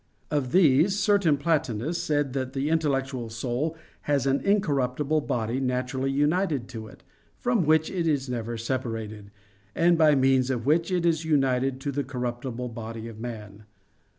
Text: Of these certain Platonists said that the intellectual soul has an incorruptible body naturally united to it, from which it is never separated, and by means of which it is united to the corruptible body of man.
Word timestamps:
Of 0.31 0.51
these 0.51 0.97
certain 0.97 1.37
Platonists 1.37 2.03
said 2.03 2.33
that 2.33 2.53
the 2.53 2.69
intellectual 2.71 3.29
soul 3.29 3.75
has 4.09 4.25
an 4.25 4.39
incorruptible 4.41 5.21
body 5.21 5.59
naturally 5.59 6.09
united 6.09 6.67
to 6.69 6.87
it, 6.87 7.03
from 7.37 7.63
which 7.67 7.91
it 7.91 8.07
is 8.07 8.27
never 8.27 8.57
separated, 8.57 9.29
and 9.75 9.99
by 9.99 10.15
means 10.15 10.49
of 10.49 10.65
which 10.65 10.89
it 10.89 11.05
is 11.05 11.23
united 11.23 11.79
to 11.81 11.91
the 11.91 12.03
corruptible 12.03 12.69
body 12.69 13.07
of 13.07 13.19
man. 13.19 13.65